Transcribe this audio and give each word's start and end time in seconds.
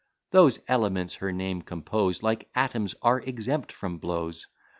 Those 0.31 0.57
elements 0.67 1.13
her 1.17 1.31
name 1.31 1.61
compose, 1.61 2.23
Like 2.23 2.49
atoms, 2.55 2.95
are 3.03 3.19
exempt 3.19 3.71
from 3.71 3.99
blows. 3.99 4.47